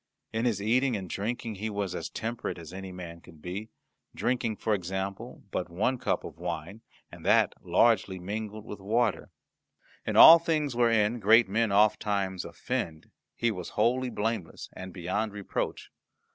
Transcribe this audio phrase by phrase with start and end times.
[0.33, 3.69] In his eating and drinking he was as temperate as man could be,
[4.15, 6.81] drinking, for example, but one cup of wine,
[7.11, 9.29] and that largely mingled with water.
[10.03, 15.91] In all things wherein great men ofttimes offend he was wholly blameless and beyond reproach.